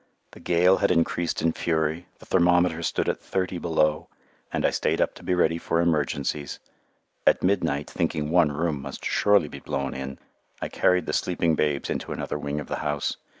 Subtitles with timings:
[0.31, 4.07] The gale had increased in fury, the thermometer stood at thirty below,
[4.51, 6.57] and I stayed up to be ready for emergencies.
[7.27, 10.17] At midnight, thinking one room must surely be blown in,
[10.59, 13.17] I carried the sleeping babes into another wing of the house.